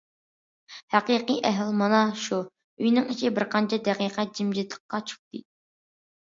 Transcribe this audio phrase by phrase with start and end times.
[0.95, 2.41] ھەقىقىي ئەھۋال مانا شۇ...
[2.85, 5.47] ئۆينىڭ ئىچى بىرقانچە دەقىقە جىمجىتلىققا چۆكتى.